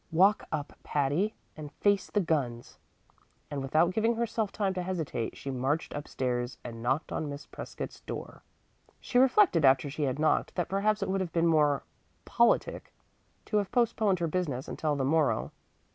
[0.11, 2.79] "Walk up, Patty, and face the guns";
[3.51, 7.45] and without giving herself time to hesitate she marched up stairs and knocked on Miss
[7.45, 8.41] Prescott's door.
[8.99, 11.83] She reflected after she had knocked that perhaps it would have been more
[12.25, 12.91] politic
[13.45, 15.51] to have postponed her business until the morrow.